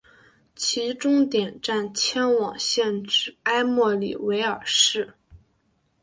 [0.55, 5.13] 其终点站迁往现址埃默里维尔市。